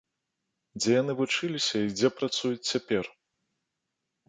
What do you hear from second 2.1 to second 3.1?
працуюць цяпер?